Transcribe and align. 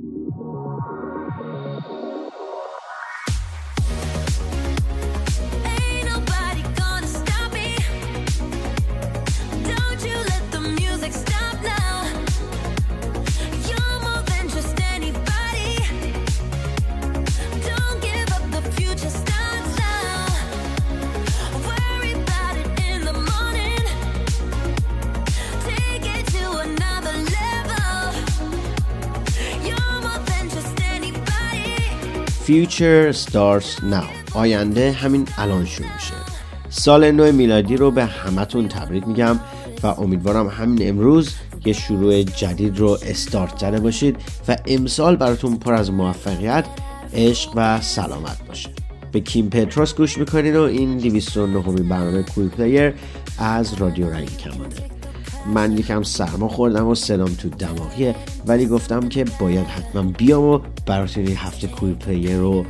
Thank 0.00 0.12
you. 1.88 2.37
Future 32.48 33.12
Starts 33.12 33.80
Now. 33.80 34.34
آینده 34.34 34.92
همین 34.92 35.28
الان 35.38 35.66
شروع 35.66 35.94
میشه. 35.94 36.14
سال 36.68 37.10
نو 37.10 37.32
میلادی 37.32 37.76
رو 37.76 37.90
به 37.90 38.04
همتون 38.04 38.68
تبریک 38.68 39.08
میگم 39.08 39.40
و 39.82 39.86
امیدوارم 39.86 40.46
همین 40.46 40.88
امروز 40.88 41.34
یه 41.64 41.72
شروع 41.72 42.22
جدید 42.22 42.78
رو 42.78 42.98
استارت 43.06 43.58
زده 43.58 43.80
باشید 43.80 44.16
و 44.48 44.56
امسال 44.66 45.16
براتون 45.16 45.56
پر 45.56 45.74
از 45.74 45.92
موفقیت 45.92 46.64
عشق 47.14 47.52
و 47.54 47.80
سلامت 47.80 48.46
باشه. 48.48 48.70
به 49.12 49.20
کیم 49.20 49.50
پتروس 49.50 49.94
گوش 49.94 50.18
می‌کنین 50.18 50.56
و 50.56 50.62
این 50.62 50.98
209 50.98 51.82
برنامه 51.82 52.22
کوی 52.22 52.48
پلیر 52.48 52.94
از 53.38 53.74
رادیو 53.74 54.10
رنگ 54.10 54.36
کمانه. 54.36 54.97
من 55.46 55.78
یکم 55.78 56.02
سرما 56.02 56.48
خوردم 56.48 56.86
و 56.86 56.94
سلام 56.94 57.28
تو 57.28 57.48
دماغیه 57.48 58.14
ولی 58.46 58.66
گفتم 58.66 59.08
که 59.08 59.24
باید 59.40 59.66
حتما 59.66 60.02
بیام 60.02 60.44
و 60.44 60.60
براتون 60.86 61.26
این 61.26 61.36
هفته 61.36 61.68
کوی 61.68 61.92
پلیر 61.94 62.36
رو 62.36 62.64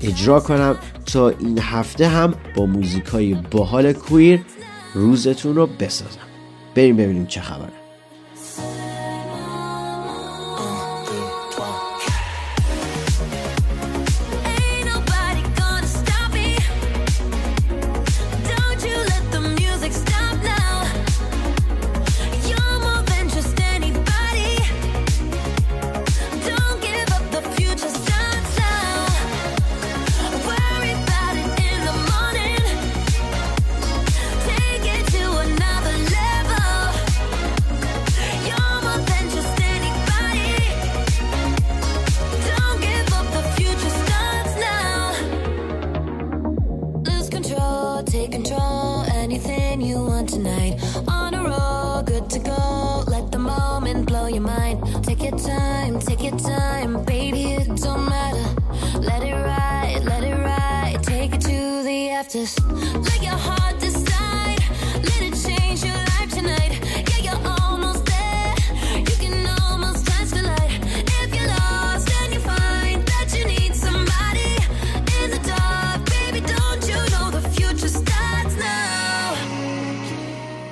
اجرا 0.00 0.40
کنم 0.40 0.76
تا 1.06 1.28
این 1.28 1.58
هفته 1.58 2.08
هم 2.08 2.34
با 2.56 2.66
موزیک 2.66 3.04
های 3.04 3.36
باحال 3.50 3.92
کویر 3.92 4.40
روزتون 4.94 5.54
رو 5.54 5.66
بسازم. 5.66 6.18
بریم 6.74 6.96
ببینیم 6.96 7.26
چه 7.26 7.40
خبره. 7.40 7.77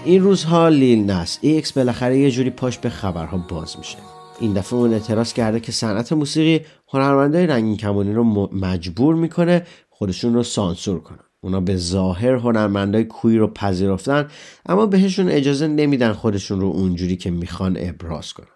این 0.07 0.23
روزها 0.23 0.69
Lil 0.69 1.11
Nas 1.11 1.39
X 1.41 1.73
بالاخره 1.73 2.19
یه 2.19 2.31
جوری 2.31 2.51
پاش 2.51 2.79
به 2.79 2.89
خبرها 2.89 3.39
باز 3.49 3.79
میشه. 3.79 3.99
این 4.41 4.53
دفعه 4.53 4.79
اون 4.79 4.93
اعتراض 4.93 5.33
کرده 5.33 5.61
که 5.61 5.73
صنعت 5.73 6.13
موسیقی 6.13 6.65
هنرمندای 6.89 7.47
رنگین 7.47 7.77
کمانی 7.77 8.13
رو 8.13 8.25
مجبور 8.53 9.15
می‌کنه 9.15 9.63
خودشون 9.91 10.35
رو 10.35 10.43
سانسور 10.43 11.01
کنن. 11.01 11.19
اونا 11.41 11.61
به 11.61 11.77
ظاهر 11.77 12.33
هنرمندای 12.33 13.05
queer 13.05 13.39
رو 13.39 13.47
پذیرفتن 13.47 14.29
اما 14.67 14.87
بهشون 14.87 15.29
اجازه 15.29 15.67
نمیدن 15.67 16.13
خودشون 16.13 16.61
رو 16.61 16.67
اونجوری 16.67 17.17
که 17.17 17.31
می‌خوان 17.31 17.77
ابراز 17.81 18.33
کنن. 18.33 18.47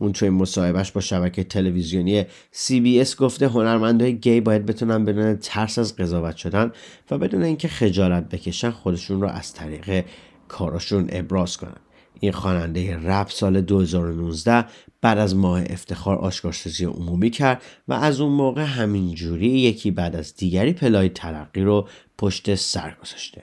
اون 0.00 0.12
توی 0.12 0.30
مصاحبهش 0.30 0.90
با 0.90 1.00
شبکه 1.00 1.44
تلویزیونی 1.44 2.24
CBS 2.52 3.16
گفته 3.16 3.48
هنرمندای 3.48 4.16
گی 4.18 4.40
باید 4.40 4.66
بتونن 4.66 5.04
بدون 5.04 5.36
ترس 5.36 5.78
از 5.78 5.96
قضاوت 5.96 6.36
شدن 6.36 6.72
و 7.10 7.18
بدون 7.18 7.42
اینکه 7.42 7.68
خجالت 7.68 8.28
بکشن 8.28 8.70
خودشون 8.70 9.20
رو 9.20 9.28
از 9.28 9.52
طریق 9.54 10.04
کاراشون 10.48 11.08
ابراز 11.12 11.56
کنن. 11.56 11.80
این 12.20 12.32
خواننده 12.32 12.96
رپ 12.96 13.30
سال 13.30 13.60
2019 13.60 14.64
بعد 15.00 15.18
از 15.18 15.36
ماه 15.36 15.62
افتخار 15.66 16.16
آشکارسازی 16.16 16.84
عمومی 16.84 17.30
کرد 17.30 17.62
و 17.88 17.92
از 17.92 18.20
اون 18.20 18.32
موقع 18.32 18.62
همینجوری 18.62 19.48
یکی 19.48 19.90
بعد 19.90 20.16
از 20.16 20.36
دیگری 20.36 20.72
پلای 20.72 21.08
ترقی 21.08 21.62
رو 21.62 21.88
پشت 22.18 22.54
سر 22.54 22.96
گذاشته. 23.02 23.42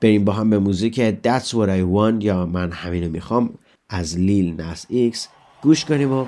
بریم 0.00 0.24
با 0.24 0.32
هم 0.32 0.50
به 0.50 0.58
موزیک 0.58 1.10
That's 1.10 1.48
What 1.48 1.68
I 1.68 1.94
Want 1.94 2.24
یا 2.24 2.46
من 2.46 2.72
همینو 2.72 3.08
می‌خوام 3.08 3.58
از 3.88 4.18
Lil 4.18 4.60
Nas 4.60 4.86
X 4.88 5.28
گوش 5.62 5.84
کنیم 5.84 6.12
و 6.12 6.26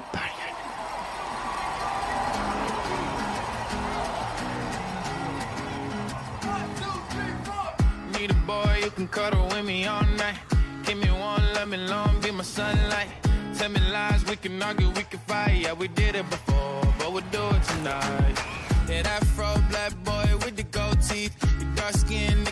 we 14.29 14.37
can 14.37 14.63
argue, 14.63 14.89
we 14.89 15.03
can 15.03 15.19
fight. 15.21 15.59
Yeah, 15.63 15.73
we 15.73 15.89
did 15.89 16.15
it 16.15 16.29
before, 16.31 16.83
but 16.99 17.13
we'll 17.13 17.31
do 17.31 17.45
it 17.57 17.63
tonight. 17.65 18.37
That 18.87 19.07
Afro 19.07 19.55
black 19.71 19.93
boy 20.05 20.37
with 20.45 20.57
the 20.57 20.63
gold 20.65 21.01
teeth, 21.03 21.35
your 21.61 21.75
dark 21.75 21.95
skin 21.95 22.46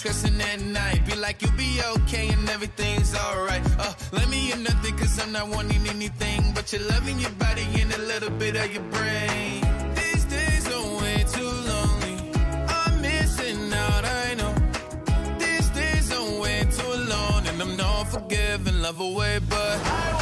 stressing 0.00 0.40
at 0.40 0.60
night. 0.62 1.04
Be 1.04 1.14
like, 1.14 1.42
you'll 1.42 1.58
be 1.58 1.78
okay 1.96 2.28
and 2.28 2.48
everything's 2.48 3.14
alright. 3.14 3.62
Uh, 3.78 3.92
let 4.12 4.30
me 4.30 4.50
in 4.50 4.62
nothing 4.62 4.96
cause 4.96 5.20
I'm 5.22 5.30
not 5.30 5.48
wanting 5.48 5.86
anything. 5.86 6.52
But 6.54 6.72
you're 6.72 6.86
loving 6.94 7.18
your 7.18 7.34
body 7.44 7.66
and 7.80 7.92
a 7.92 7.98
little 8.12 8.30
bit 8.30 8.56
of 8.56 8.72
your 8.72 8.86
brain. 8.94 9.60
These 9.94 10.24
days 10.24 10.64
are 10.74 10.86
way 11.02 11.18
too 11.36 11.52
lonely. 11.70 12.16
I'm 12.78 13.02
missing 13.02 13.72
out, 13.74 14.04
I 14.22 14.34
know. 14.38 14.54
These 15.38 15.68
days 15.80 16.06
are 16.16 16.40
way 16.40 16.66
too 16.78 16.94
long 17.14 17.46
and 17.48 17.60
I'm 17.60 17.76
not 17.76 18.04
forgive 18.04 18.66
and 18.68 18.80
love 18.80 19.00
away, 19.00 19.38
but 19.50 19.76
I 19.84 20.19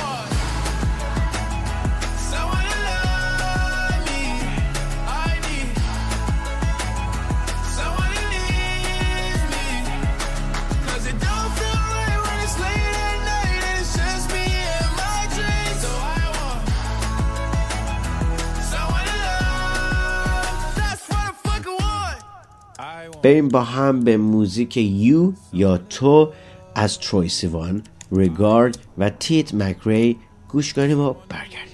بریم 23.23 23.49
با 23.49 23.63
هم 23.63 24.01
به 24.01 24.17
موزیک 24.17 24.77
یو 24.77 25.33
یا 25.53 25.79
تو 25.79 26.33
از 26.75 26.99
تروی 26.99 27.29
سیوان 27.29 27.83
ریگارد 28.13 28.79
و 28.99 29.11
تیت 29.11 29.55
مکری 29.55 30.17
گوش 30.49 30.75
کنیم 30.75 31.01
و 31.01 31.15
برگردیم 31.29 31.69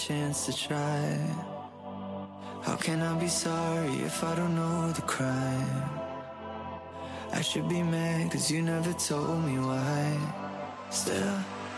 chance 0.00 0.46
to 0.46 0.52
try. 0.52 1.39
Can 2.90 3.02
I 3.02 3.14
be 3.20 3.28
sorry 3.28 3.94
if 4.00 4.24
I 4.24 4.34
don't 4.34 4.56
know 4.56 4.90
the 4.90 5.02
crime? 5.02 5.84
I 7.32 7.40
should 7.40 7.68
be 7.68 7.84
mad 7.84 8.32
cause 8.32 8.50
you 8.50 8.62
never 8.62 8.92
told 8.94 9.44
me 9.44 9.60
why. 9.60 10.18
Still, 10.90 11.36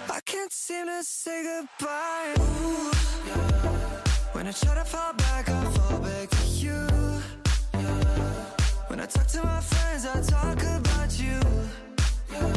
I 0.08 0.20
can't 0.24 0.50
seem 0.50 0.86
to 0.86 1.04
say 1.04 1.42
goodbye. 1.42 2.32
Ooh, 2.40 2.90
yeah. 3.28 3.36
When 4.32 4.46
I 4.46 4.52
try 4.52 4.74
to 4.74 4.86
fall 4.86 5.12
back, 5.12 5.50
I 5.50 5.64
fall 5.76 5.98
back 5.98 6.30
to 6.30 6.46
you. 6.64 6.80
Yeah. 7.74 8.04
When 8.88 8.98
I 8.98 9.04
talk 9.04 9.26
to 9.34 9.42
my 9.44 9.60
friends, 9.60 10.06
I 10.06 10.18
talk 10.22 10.62
about 10.62 11.10
you. 11.20 11.38
Yeah. 12.32 12.56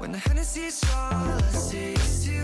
When 0.00 0.10
the 0.10 0.18
Hennessy's 0.18 0.82
all 0.92 1.38
I 1.38 1.52
see 1.52 1.94
you, 2.32 2.39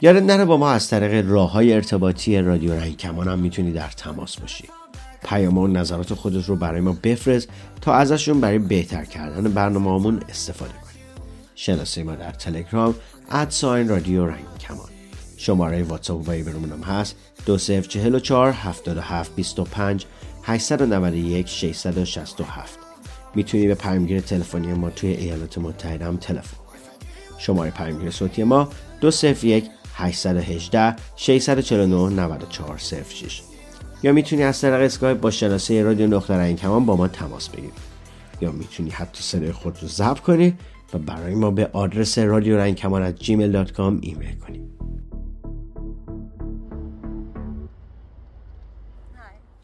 یادت 0.00 0.22
نره 0.22 0.44
با 0.44 0.56
ما 0.56 0.70
از 0.70 0.88
طریق 0.88 1.30
راه 1.30 1.52
های 1.52 1.72
ارتباطی 1.72 2.38
رادیو 2.38 2.72
رنگ 2.72 2.96
کمان 2.96 3.28
هم 3.28 3.38
می‌تونی 3.38 3.72
در 3.72 3.88
تماس 3.88 4.36
باشی. 4.36 4.64
پیام 5.24 5.58
و 5.58 5.66
نظرات 5.66 6.14
خودت 6.14 6.48
رو 6.48 6.56
برای 6.56 6.80
ما 6.80 6.96
بفرست 7.02 7.48
تا 7.80 7.94
ازشون 7.94 8.40
برای 8.40 8.58
بهتر 8.58 9.04
کردن 9.04 9.52
برنامه 9.52 9.90
همون 10.00 10.22
استفاده 10.28 10.72
کنیم 10.72 11.02
شناسه 11.54 12.02
ما 12.02 12.14
در 12.14 12.30
تلگرام 12.30 12.94
ادساین 13.30 13.88
رادیو 13.88 14.26
رنگ 14.26 14.44
کمان 14.60 14.88
شماره 15.36 15.82
واتساپ 15.82 16.20
و 16.20 16.22
وایبرمون 16.22 16.72
هم 16.72 16.82
هست. 16.82 17.16
2044 17.46 18.52
77 18.52 19.36
25 19.36 20.06
891 20.42 21.48
667 21.48 22.78
می‌تونی 23.34 23.66
به 23.66 23.74
پیامگیر 23.74 24.20
تلفنی 24.20 24.74
ما 24.74 24.90
توی 24.90 25.10
ایالات 25.10 25.58
متحده 25.58 26.04
هم 26.04 26.16
تلفن 26.16 26.56
کنی. 26.56 26.80
شماره 27.38 27.70
پیامگیر 27.70 28.10
صوتی 28.10 28.44
ما 28.44 28.68
201 29.00 29.64
818 29.96 30.96
649 31.16 32.22
9406 32.22 33.42
یا 34.02 34.12
می‌تونی 34.12 34.42
از 34.42 34.60
طریق 34.60 34.80
اسکایپ 34.80 35.20
با 35.20 35.30
شناسه 35.30 35.82
رادیو 35.82 36.06
نقطه 36.06 36.54
کمان 36.54 36.86
با 36.86 36.96
ما 36.96 37.08
تماس 37.08 37.48
بگیری. 37.48 37.72
یا 38.40 38.52
می‌تونی 38.52 38.90
حتی 38.90 39.22
صدای 39.22 39.52
خود 39.52 39.78
رو 39.82 39.88
ضبط 39.88 40.20
کنی 40.20 40.54
و 40.94 40.98
برای 40.98 41.34
ما 41.34 41.50
به 41.50 41.70
آدرس 41.72 42.18
رادیو 42.18 42.56
رنگ 42.56 42.74
کمان 42.74 43.14
gmail.com 43.14 43.98
ایمیل 44.00 44.34
کنی. 44.46 44.62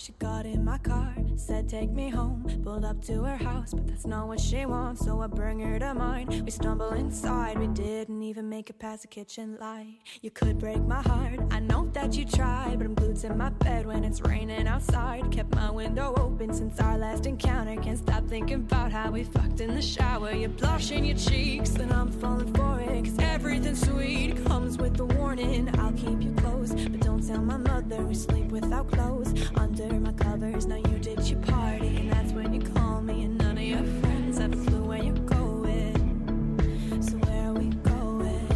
She 0.02 0.10
got 0.19 0.46
in 0.46 0.64
my 0.64 0.78
car, 0.78 1.14
said 1.37 1.69
take 1.69 1.93
me 1.93 2.08
home. 2.10 2.44
Pulled 2.64 2.84
up 2.84 3.00
to 3.02 3.22
her 3.22 3.37
house, 3.37 3.72
but 3.72 3.87
that's 3.87 4.04
not 4.04 4.26
what 4.26 4.40
she 4.40 4.66
wants, 4.66 5.04
so 5.04 5.20
I 5.20 5.28
bring 5.28 5.60
her 5.60 5.78
to 5.78 5.94
mine. 5.94 6.43
We 6.44 6.50
stumble 6.50 6.90
inside, 6.94 7.56
we 7.56 7.69
didn't 7.69 8.20
even 8.20 8.49
make 8.49 8.69
it 8.69 8.81
past 8.81 9.02
the 9.02 9.08
kitchen 9.08 9.56
light. 9.60 10.00
You 10.20 10.32
could 10.32 10.58
break 10.58 10.82
my 10.82 11.02
heart, 11.02 11.38
I 11.52 11.60
know 11.60 11.88
that 11.93 12.16
you 12.16 12.25
tried, 12.25 12.78
but 12.78 12.87
I'm 12.87 12.94
glued 12.94 13.14
to 13.19 13.32
my 13.32 13.50
bed 13.50 13.87
when 13.87 14.02
it's 14.02 14.20
raining 14.22 14.66
outside. 14.66 15.31
Kept 15.31 15.54
my 15.54 15.70
window 15.70 16.14
open 16.16 16.52
since 16.52 16.81
our 16.81 16.99
last 16.99 17.26
encounter. 17.26 17.81
Can't 17.81 17.99
stop 17.99 18.26
thinking 18.26 18.56
about 18.56 18.90
how 18.90 19.12
we 19.12 19.22
fucked 19.22 19.60
in 19.60 19.72
the 19.72 19.82
shower. 19.82 20.32
You're 20.32 20.49
blushing 20.49 21.04
your 21.04 21.16
cheeks, 21.16 21.76
and 21.76 21.93
I'm 21.93 22.10
falling 22.10 22.52
for 22.54 22.81
it. 22.81 23.04
Cause 23.04 23.19
everything 23.20 23.76
sweet 23.76 24.44
comes 24.46 24.78
with 24.78 24.99
a 24.99 25.04
warning. 25.04 25.70
I'll 25.78 25.93
keep 25.93 26.20
you 26.20 26.32
close, 26.38 26.72
but 26.72 26.99
don't 26.99 27.25
tell 27.25 27.40
my 27.40 27.56
mother 27.56 28.02
we 28.04 28.16
sleep 28.16 28.46
without 28.46 28.90
clothes. 28.90 29.32
Under 29.56 29.91
under 29.92 30.11
my 30.11 30.12
covers. 30.12 30.66
Now 30.66 30.76
you 30.76 30.99
did 30.99 31.28
your 31.28 31.40
party, 31.40 31.96
and 31.96 32.12
that's 32.12 32.32
when 32.32 32.52
you 32.54 32.61
call 32.61 33.00
me. 33.00 33.25
And 33.25 33.38
none 33.38 33.56
of 33.56 33.62
your 33.62 33.84
friends 34.00 34.38
have 34.38 34.52
a 34.52 34.56
clue 34.64 34.84
where 34.84 35.02
you're 35.02 35.26
going. 35.38 37.02
So 37.06 37.14
where 37.25 37.49
are 37.49 37.52
we 37.52 37.68
going? 37.92 38.49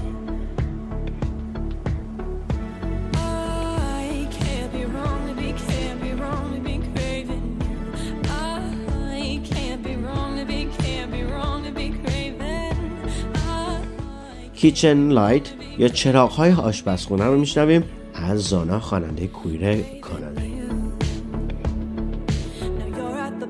I 3.14 4.28
can't 4.38 4.72
be 4.72 4.84
wrong 4.94 5.20
to 5.28 5.34
be, 5.34 5.48
can't 5.68 6.00
be 6.02 6.12
wrong 6.12 6.54
to 6.54 6.60
be 6.60 6.76
craving 6.92 7.46
you. 7.66 7.76
I 8.24 9.40
can't 9.44 9.82
be 9.82 9.96
wrong 9.96 10.38
to 10.38 10.44
be, 10.44 10.60
can't 10.78 11.10
be 11.12 11.22
wrong 11.24 11.64
to 11.64 11.72
be 11.72 11.88
craving. 11.90 12.74
کیچن 14.54 15.08
لایت 15.08 15.52
یا 15.78 15.88
چراغ 15.88 16.30
های 16.30 16.52
آشپزخونه 16.52 17.24
رو 17.24 17.38
میشنویم 17.38 17.84
از 18.14 18.40
زانا 18.40 18.80
خواننده 18.80 19.26
کویر 19.26 19.82
کانادایی 19.82 20.45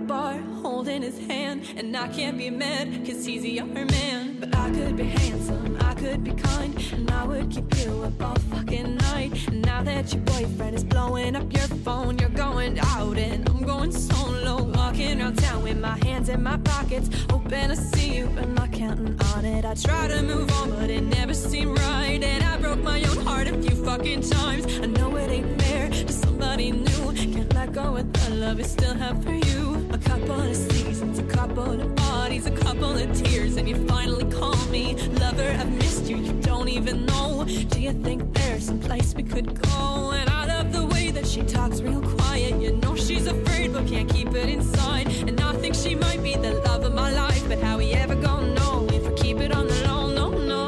bar 0.06 0.38
holding 0.62 1.02
his 1.02 1.18
hand, 1.26 1.62
and 1.76 1.96
I 1.96 2.08
can't 2.08 2.38
be 2.38 2.50
mad 2.50 3.04
cause 3.04 3.24
he's 3.24 3.44
your 3.44 3.66
man. 3.66 4.38
But 4.38 4.54
I 4.54 4.70
could 4.70 4.96
be 4.96 5.04
handsome, 5.04 5.76
I 5.80 5.94
could 5.94 6.22
be 6.22 6.32
kind, 6.32 6.78
and 6.92 7.10
I 7.10 7.24
would 7.24 7.50
keep 7.50 7.74
you 7.78 8.02
up 8.02 8.22
all 8.22 8.36
fucking 8.50 8.96
night. 8.96 9.48
And 9.48 9.62
now 9.62 9.82
that 9.82 10.12
your 10.12 10.22
boyfriend 10.22 10.76
is 10.76 10.84
blowing 10.84 11.34
up 11.34 11.52
your 11.52 11.68
phone, 11.84 12.18
you're 12.18 12.28
going 12.28 12.78
out, 12.78 13.18
and 13.18 13.48
I'm 13.48 13.62
going 13.62 13.92
solo. 13.92 14.62
Walking 14.62 15.20
around 15.20 15.38
town 15.38 15.62
with 15.62 15.78
my 15.78 15.98
hands 16.04 16.28
in 16.28 16.42
my 16.42 16.56
pockets, 16.58 17.08
hoping 17.30 17.68
to 17.68 17.76
see 17.76 18.16
you, 18.16 18.26
but 18.34 18.48
not 18.50 18.72
counting 18.72 19.20
on 19.34 19.44
it. 19.44 19.64
I 19.64 19.74
try 19.74 20.08
to 20.08 20.22
move 20.22 20.50
on, 20.52 20.70
but 20.70 20.90
it 20.90 21.02
never 21.02 21.34
seemed 21.34 21.78
right. 21.78 22.22
And 22.22 22.44
I 22.44 22.58
broke 22.58 22.82
my 22.82 23.02
own 23.02 23.18
heart 23.26 23.48
a 23.48 23.60
few 23.60 23.84
fucking 23.84 24.22
times. 24.22 24.66
I 24.66 24.86
know 24.86 25.16
it 25.16 25.30
ain't 25.30 25.60
fair 25.62 25.88
to 25.90 26.12
somebody 26.12 26.70
new. 26.70 27.12
Can't 27.12 27.52
let 27.54 27.72
go 27.72 27.92
with 27.92 28.12
the 28.12 28.34
love 28.36 28.60
I 28.60 28.62
still 28.62 28.94
have 28.94 29.22
for 29.24 29.32
you. 29.32 29.85
A 29.96 29.98
couple 29.98 30.40
of 30.50 30.54
seasons, 30.54 31.18
a 31.18 31.22
couple 31.22 31.80
of 31.80 31.94
bodies, 31.96 32.44
a 32.44 32.50
couple 32.50 32.94
of 33.02 33.06
tears, 33.18 33.56
and 33.56 33.66
you 33.66 33.76
finally 33.86 34.26
call 34.30 34.54
me. 34.66 34.94
Lover, 35.22 35.50
I've 35.60 35.72
missed 35.72 36.04
you, 36.10 36.18
you 36.18 36.34
don't 36.50 36.68
even 36.68 37.06
know. 37.06 37.46
Do 37.72 37.80
you 37.80 37.94
think 38.06 38.20
there's 38.34 38.66
some 38.66 38.78
place 38.78 39.14
we 39.14 39.22
could 39.22 39.48
go? 39.62 40.10
And 40.18 40.28
I 40.28 40.42
love 40.54 40.70
the 40.70 40.84
way 40.84 41.10
that 41.12 41.26
she 41.26 41.40
talks 41.44 41.80
real 41.80 42.02
quiet. 42.02 42.60
You 42.60 42.72
know 42.82 42.94
she's 42.94 43.26
afraid, 43.26 43.72
but 43.72 43.86
can't 43.86 44.10
keep 44.16 44.34
it 44.34 44.50
inside. 44.50 45.06
And 45.28 45.40
I 45.40 45.52
think 45.62 45.74
she 45.74 45.94
might 45.94 46.22
be 46.22 46.34
the 46.46 46.52
love 46.68 46.82
of 46.84 46.92
my 47.02 47.10
life, 47.22 47.42
but 47.48 47.58
how 47.66 47.78
we 47.78 47.92
ever 47.92 48.16
gonna 48.16 48.54
know 48.58 48.86
if 48.96 49.02
we 49.08 49.14
keep 49.22 49.38
it 49.38 49.52
on 49.58 49.66
the 49.66 49.78
low? 49.88 50.02
No, 50.18 50.26
no. 50.30 50.66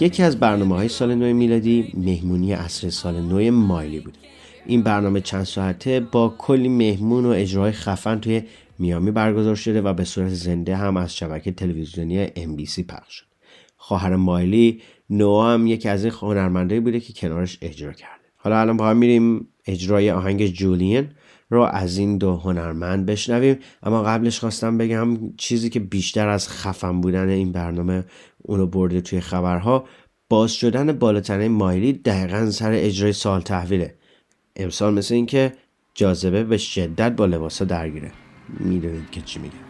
یکی 0.00 0.22
از 0.22 0.40
برنامه 0.40 0.76
های 0.76 0.88
سال 0.88 1.14
نو 1.14 1.34
میلادی 1.34 1.92
مهمونی 1.94 2.52
عصر 2.52 2.90
سال 2.90 3.20
نو 3.20 3.50
مایلی 3.50 4.00
بود 4.00 4.18
این 4.68 4.82
برنامه 4.82 5.20
چند 5.20 5.44
ساعته 5.44 6.00
با 6.00 6.34
کلی 6.38 6.68
مهمون 6.68 7.26
و 7.26 7.28
اجرای 7.28 7.72
خفن 7.72 8.20
توی 8.20 8.42
میامی 8.78 9.10
برگزار 9.10 9.54
شده 9.54 9.82
و 9.82 9.92
به 9.92 10.04
صورت 10.04 10.28
زنده 10.28 10.76
هم 10.76 10.96
از 10.96 11.16
شبکه 11.16 11.52
تلویزیونی 11.52 12.26
MBC 12.26 12.80
پخش 12.88 13.14
شد. 13.14 13.26
خواهر 13.76 14.16
مایلی 14.16 14.80
نوا 15.10 15.52
هم 15.52 15.66
یکی 15.66 15.88
از 15.88 16.04
این 16.04 16.12
هنرمندایی 16.20 16.80
بوده 16.80 17.00
که 17.00 17.12
کنارش 17.12 17.58
اجرا 17.62 17.92
کرده. 17.92 18.24
حالا 18.36 18.60
الان 18.60 18.76
با 18.76 18.88
هم 18.88 18.96
میریم 18.96 19.48
اجرای 19.66 20.10
آهنگ 20.10 20.46
جولین 20.46 21.08
رو 21.50 21.62
از 21.62 21.98
این 21.98 22.18
دو 22.18 22.36
هنرمند 22.36 23.06
بشنویم. 23.06 23.58
اما 23.82 24.02
قبلش 24.02 24.40
خواستم 24.40 24.78
بگم 24.78 25.36
چیزی 25.36 25.70
که 25.70 25.80
بیشتر 25.80 26.28
از 26.28 26.48
خفن 26.48 27.00
بودن 27.00 27.28
این 27.28 27.52
برنامه 27.52 28.04
اونو 28.38 28.66
برده 28.66 29.00
توی 29.00 29.20
خبرها 29.20 29.84
باز 30.28 30.52
شدن 30.52 30.92
بالاتنه 30.92 31.48
مایلی 31.48 31.92
دقیقا 31.92 32.50
سر 32.50 32.72
اجرای 32.72 33.12
سال 33.12 33.40
تحویله. 33.40 33.97
امسال 34.58 34.94
مثل 34.94 35.14
اینکه 35.14 35.52
جاذبه 35.94 36.44
به 36.44 36.58
شدت 36.58 37.12
با 37.12 37.26
لباسا 37.26 37.64
درگیره. 37.64 38.12
می‌دونید 38.48 39.10
که 39.10 39.20
چی 39.20 39.38
میگه 39.38 39.68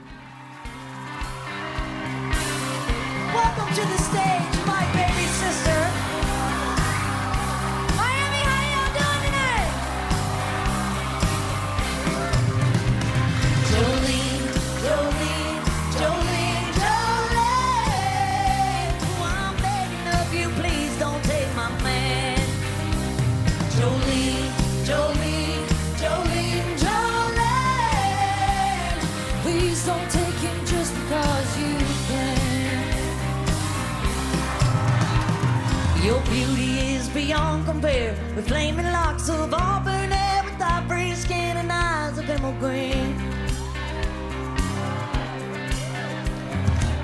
compare 37.69 38.17
with 38.35 38.49
flaming 38.49 38.87
locks 38.87 39.29
of 39.29 39.53
auburn 39.53 40.11
hair, 40.11 40.43
with 40.43 40.59
ivory 40.59 41.13
skin 41.15 41.55
and 41.59 41.71
eyes 41.71 42.17
of 42.17 42.29
emerald 42.31 42.59
green. 42.61 43.15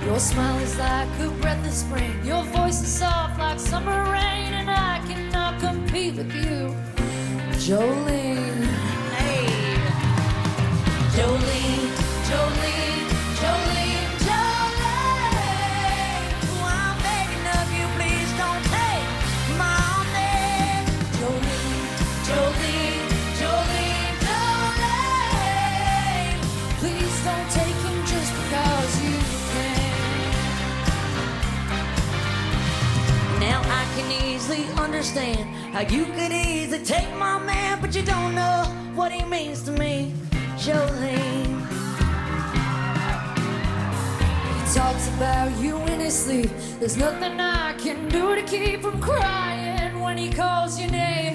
Your 0.06 0.18
smile 0.18 0.58
is 0.60 0.78
like 0.78 1.08
a 1.20 1.28
breath 1.42 1.66
of 1.66 1.72
spring. 1.72 2.14
Your 2.24 2.42
voice 2.44 2.82
is 2.82 2.88
soft 2.88 3.38
like 3.38 3.60
summer 3.60 4.10
rain, 4.10 4.54
and 4.60 4.70
I 4.70 5.02
cannot 5.06 5.60
compete 5.60 6.14
with 6.16 6.34
you, 6.34 6.74
Jolene. 7.64 8.63
Can 33.96 34.10
easily 34.10 34.64
understand 34.76 35.48
how 35.72 35.80
you 35.82 36.04
could 36.06 36.32
easily 36.32 36.84
take 36.84 37.08
my 37.16 37.38
man, 37.38 37.80
but 37.80 37.94
you 37.94 38.02
don't 38.02 38.34
know 38.34 38.64
what 38.94 39.12
he 39.12 39.24
means 39.24 39.62
to 39.62 39.70
me, 39.70 40.12
Jolene. 40.56 41.60
He 44.50 44.74
talks 44.74 45.06
about 45.08 45.56
you 45.60 45.76
in 45.92 46.00
his 46.00 46.24
sleep. 46.24 46.50
There's 46.80 46.96
nothing 46.96 47.38
I 47.38 47.74
can 47.74 48.08
do 48.08 48.34
to 48.34 48.42
keep 48.42 48.82
from 48.82 49.00
crying 49.00 50.00
when 50.00 50.18
he 50.18 50.28
calls 50.32 50.80
your 50.80 50.90
name, 50.90 51.33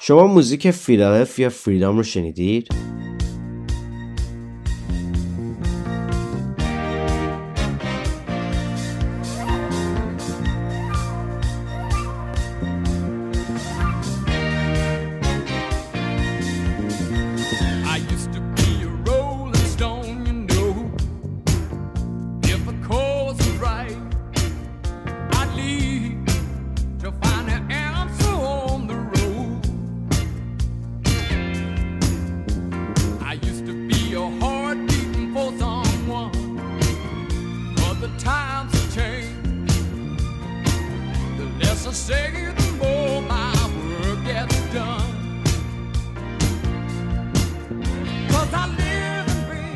شما 0.00 0.26
موزیک 0.26 0.70
فیلادلفیا 0.70 1.48
فریدام 1.48 1.96
رو 1.96 2.02
شنیدید؟ 2.02 2.68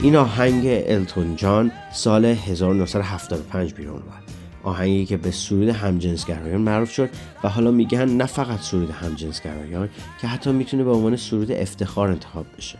این 0.08 0.16
آهنگ 0.16 0.66
التون 0.66 1.36
جان 1.36 1.72
سال 1.92 2.24
1975 2.24 3.74
بیرون 3.74 4.02
اومد. 4.02 4.22
آهنگی 4.62 5.06
که 5.06 5.16
به 5.16 5.30
سرود 5.30 5.68
همجنسگرایان 5.68 6.60
معروف 6.60 6.92
شد 6.92 7.10
و 7.44 7.48
حالا 7.48 7.70
میگن 7.70 8.08
نه 8.08 8.26
فقط 8.26 8.60
سرود 8.60 8.90
همجنسگرایان 8.90 9.88
که 10.20 10.26
حتی 10.26 10.52
می‌تونه 10.52 10.84
به 10.84 10.90
عنوان 10.90 11.16
سرود 11.16 11.52
افتخار 11.52 12.08
انتخاب 12.08 12.46
بشه. 12.58 12.78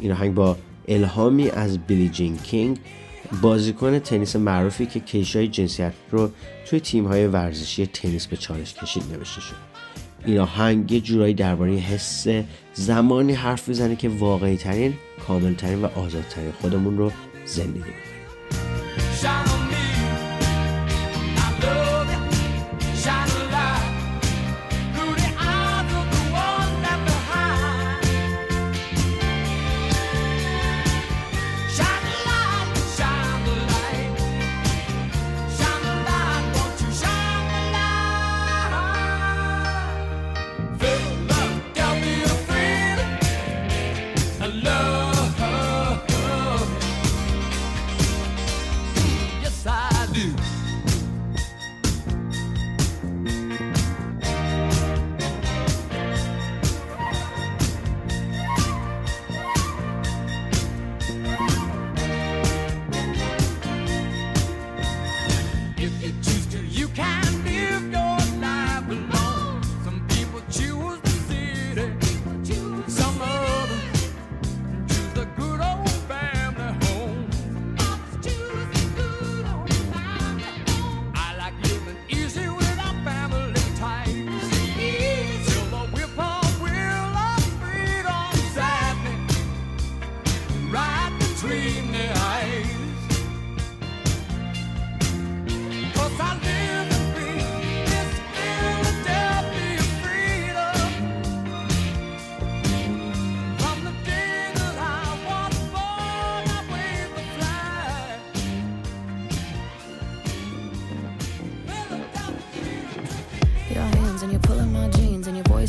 این 0.00 0.12
آهنگ 0.12 0.34
با 0.34 0.56
الهامی 0.88 1.50
از 1.50 1.78
بیلی 1.78 2.08
جین 2.08 2.36
کینگ 2.36 2.78
بازیکن 3.42 3.98
تنیس 3.98 4.36
معروفی 4.36 4.86
که 4.86 5.00
کیشای 5.00 5.48
جنسیت 5.48 5.92
رو 6.10 6.30
توی 6.66 6.80
تیم‌های 6.80 7.26
ورزشی 7.26 7.86
تنیس 7.86 8.26
به 8.26 8.36
چالش 8.36 8.74
کشید 8.74 9.02
نوشته 9.12 9.40
شد. 9.40 9.75
این 10.24 10.38
آهنگ 10.38 10.92
یه 10.92 11.00
جورایی 11.00 11.34
درباره 11.34 11.72
حس 11.72 12.26
زمانی 12.74 13.32
حرف 13.32 13.68
می‌زنه 13.68 13.96
که 13.96 14.08
واقعی 14.08 14.56
ترین 14.56 14.94
و 15.82 15.86
آزادترین 15.86 16.52
خودمون 16.52 16.98
رو 16.98 17.12
زندگی 17.44 17.78
می‌کنیم. 17.78 19.55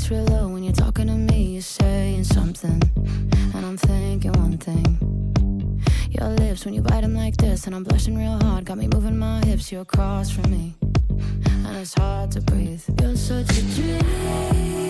When 0.09 0.63
you're 0.63 0.73
talking 0.73 1.07
to 1.07 1.13
me. 1.13 1.53
You're 1.53 1.61
saying 1.61 2.23
something, 2.23 2.81
and 3.53 3.65
I'm 3.65 3.77
thinking 3.77 4.31
one 4.33 4.57
thing. 4.57 5.81
Your 6.09 6.29
lips 6.29 6.65
when 6.65 6.73
you 6.73 6.81
bite 6.81 7.01
them 7.01 7.13
like 7.13 7.35
this, 7.37 7.67
and 7.67 7.75
I'm 7.75 7.83
blushing 7.83 8.15
real 8.15 8.39
hard. 8.41 8.65
Got 8.65 8.77
me 8.77 8.87
moving 8.87 9.17
my 9.17 9.43
hips. 9.45 9.71
You're 9.71 9.81
across 9.81 10.29
from 10.31 10.49
me, 10.51 10.75
and 10.81 11.77
it's 11.77 11.93
hard 11.93 12.31
to 12.31 12.41
breathe. 12.41 12.83
You're 13.01 13.15
such 13.15 13.49
a 13.57 13.61
dream. 13.75 14.86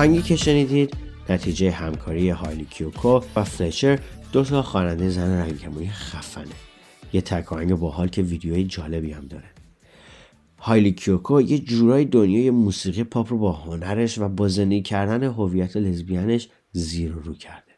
آهنگی 0.00 0.22
که 0.22 0.36
شنیدید 0.36 0.96
نتیجه 1.28 1.70
همکاری 1.70 2.30
هایلی 2.30 2.64
کیوکو 2.64 3.20
و 3.36 3.44
فلچر 3.44 3.98
دو 4.32 4.44
تا 4.44 4.62
خواننده 4.62 5.10
زن 5.10 5.30
رنگکمونی 5.30 5.90
خفنه. 5.90 6.44
یه 7.12 7.20
تک 7.20 7.52
آهنگ 7.52 7.74
باحال 7.74 8.08
که 8.08 8.22
ویدیوی 8.22 8.64
جالبی 8.64 9.12
هم 9.12 9.26
داره. 9.26 9.44
هایلی 10.58 10.92
کیوکو 10.92 11.40
یه 11.40 11.58
جورای 11.58 12.04
دنیای 12.04 12.50
موسیقی 12.50 13.04
پاپ 13.04 13.30
رو 13.30 13.38
با 13.38 13.52
هنرش 13.52 14.18
و 14.18 14.28
با 14.28 14.48
زندگی 14.48 14.82
کردن 14.82 15.22
هویت 15.22 15.76
لزبیانش 15.76 16.48
زیر 16.72 17.12
رو 17.12 17.34
کرده. 17.34 17.72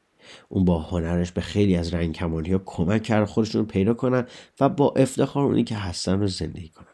اون 0.48 0.64
با 0.64 0.78
هنرش 0.78 1.32
به 1.32 1.40
خیلی 1.40 1.76
از 1.76 1.94
رنگ 1.94 2.14
کمانی 2.14 2.52
ها 2.52 2.62
کمک 2.66 3.02
کرد 3.02 3.24
خودشون 3.24 3.60
رو 3.60 3.66
پیدا 3.66 3.94
کنن 3.94 4.26
و 4.60 4.68
با 4.68 4.94
افتخار 4.96 5.44
اونی 5.44 5.64
که 5.64 5.76
هستن 5.76 6.20
رو 6.20 6.26
زندگی 6.26 6.68
کنن. 6.68 6.91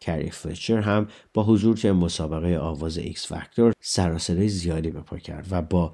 کری 0.00 0.30
فلچر 0.30 0.80
هم 0.80 1.08
با 1.34 1.44
حضور 1.44 1.76
توی 1.76 1.92
مسابقه 1.92 2.58
آواز 2.58 2.98
X 2.98 3.26
Factor 3.26 3.72
سر 3.80 4.14
و 4.14 4.18
صدای 4.18 4.48
زیادی 4.48 4.90
به 4.90 5.00
پا 5.00 5.18
کرد 5.18 5.46
و 5.50 5.62
با 5.62 5.92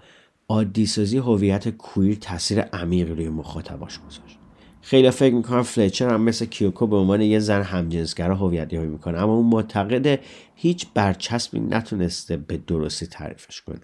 عادی 0.48 0.86
سازی 0.86 1.18
هویت 1.18 1.68
queer 1.68 2.14
تاثیر 2.14 2.60
عمیقی 2.60 3.12
روی 3.14 3.28
مخاطباش 3.28 3.98
گذاشت. 3.98 4.38
خیلیا 4.80 5.10
فکر 5.10 5.34
می‌کنن 5.34 5.62
فلچر 5.62 6.08
هم 6.08 6.20
مثل 6.20 6.46
کیوکو 6.46 6.86
به 6.86 6.96
عنوان 6.96 7.20
یه 7.20 7.38
زن 7.38 7.62
همجنسگرا 7.62 8.36
هویت 8.36 8.72
یابی 8.72 8.86
می‌کنه 8.86 9.18
اما 9.18 9.34
اون 9.34 9.46
معتقده 9.46 10.20
هیچ 10.54 10.86
برچسبی 10.94 11.60
نتونسته 11.60 12.36
به 12.36 12.56
درستی 12.56 13.06
تعریفش 13.06 13.60
کنه. 13.60 13.80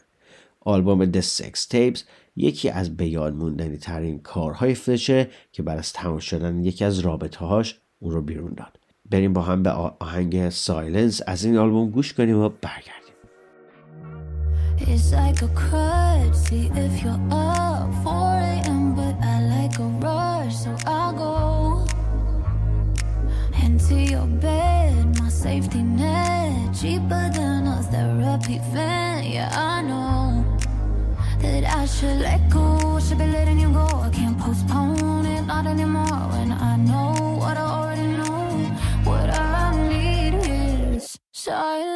آلبوم 0.61 1.13
The 1.13 1.25
Sex 1.25 1.69
Tapes 1.73 2.01
یکی 2.37 2.69
از 2.69 2.97
به 2.97 3.07
یاد 3.07 3.35
موندنی 3.35 3.77
ترین 3.77 4.19
کارهای 4.19 4.75
فلچر 4.75 5.27
که 5.53 5.63
بعد 5.63 5.79
از 5.79 5.93
تمام 5.93 6.19
شدن 6.19 6.65
یکی 6.65 6.85
از 6.85 6.99
رابطه 6.99 7.45
هاش 7.45 7.79
اون 7.99 8.13
رو 8.13 8.23
بیرون 8.23 8.55
داد. 8.55 8.79
بریم 9.11 9.33
با 9.33 9.43
هم 9.43 9.63
به 9.63 9.71
آهنگ 9.71 10.49
سایلنس 10.49 11.21
از 11.27 11.45
این 11.45 11.57
آلبوم 11.57 11.91
گوش 11.91 12.13
کنیم 12.13 12.39
و 12.39 12.49
برگردیم 12.49 13.03
It's 14.79 15.13
like 15.13 15.43
a 15.43 15.49
crutch. 15.49 16.35
See 16.35 16.67
if 16.85 17.03
you're 17.03 17.21
up 17.31 17.89
4 18.03 18.41
a.m., 18.55 18.95
but 18.97 19.15
I 19.23 19.37
like 19.55 19.79
a 19.79 19.89
rush, 20.05 20.57
so 20.57 20.77
I'll 20.87 21.13
go 21.13 21.87
into 23.65 23.95
your 23.95 24.27
bed, 24.27 25.21
my 25.21 25.29
safety 25.29 25.83
net, 25.83 26.75
cheaper 26.75 27.31
than 27.37 27.67
a 27.67 27.83
therapy 27.93 28.59
van. 28.73 29.25
Yeah, 29.25 29.51
I 29.75 29.83
know 29.83 30.45
that 31.43 31.65
I 31.81 31.87
should 31.87 32.19
let 32.29 32.41
go, 32.51 32.99
should 32.99 33.19
be 33.19 33.27
letting 33.27 33.61
you 33.61 33.71
go. 33.73 33.87
I 34.07 34.11
can't 34.11 34.39
postpone 34.39 35.27
it, 35.27 35.43
not 35.43 35.67
anymore. 35.67 36.23
When 36.33 36.51
I 36.53 36.77
know 36.77 37.37
what 37.39 37.57
I 37.57 37.67
already 37.79 37.92
started 41.53 41.92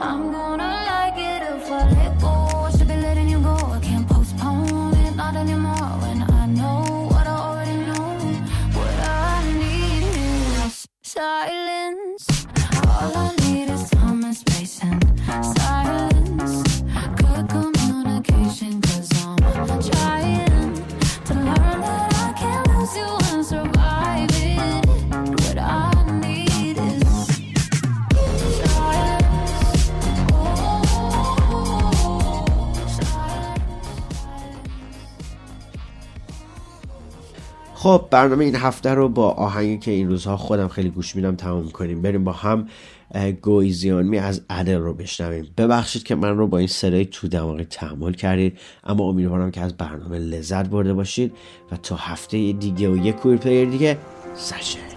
I'm 0.00 0.37
خب 37.88 38.08
برنامه 38.10 38.44
این 38.44 38.54
هفته 38.54 38.94
رو 38.94 39.08
با 39.08 39.30
آهنگی 39.30 39.78
که 39.78 39.90
این 39.90 40.08
روزها 40.08 40.36
خودم 40.36 40.68
خیلی 40.68 40.88
گوش 40.88 41.16
میدم 41.16 41.36
تمام 41.36 41.70
کنیم. 41.70 42.02
بریم 42.02 42.24
با 42.24 42.32
هم 42.32 42.68
گویزیانمی 43.42 44.18
از 44.18 44.40
ادل 44.50 44.78
رو 44.78 44.94
بشنویم. 44.94 45.48
ببخشید 45.56 46.02
که 46.02 46.14
من 46.14 46.36
رو 46.36 46.46
با 46.46 46.58
این 46.58 46.66
صدای 46.66 47.04
تو 47.04 47.28
دماغی 47.28 47.64
تحمل 47.64 48.12
کردید 48.12 48.58
اما 48.84 49.04
امیدوارم 49.04 49.50
که 49.50 49.60
از 49.60 49.76
برنامه 49.76 50.18
لذت 50.18 50.68
برده 50.68 50.94
باشید 50.94 51.32
و 51.72 51.76
تا 51.76 51.96
هفته 51.96 52.52
دیگه 52.52 52.88
و 52.88 52.96
یک 52.96 53.16
کویر 53.16 53.36
پلیر 53.36 53.68
دیگه 53.68 53.98
سشه 54.34 54.87